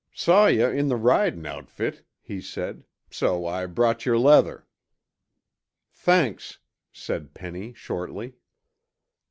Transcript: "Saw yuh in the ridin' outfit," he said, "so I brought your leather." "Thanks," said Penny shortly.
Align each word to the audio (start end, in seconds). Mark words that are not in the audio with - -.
"Saw 0.15 0.47
yuh 0.47 0.65
in 0.65 0.87
the 0.87 0.95
ridin' 0.95 1.45
outfit," 1.45 2.03
he 2.23 2.41
said, 2.41 2.85
"so 3.11 3.45
I 3.45 3.67
brought 3.67 4.03
your 4.03 4.17
leather." 4.17 4.65
"Thanks," 5.91 6.57
said 6.91 7.35
Penny 7.35 7.75
shortly. 7.75 8.33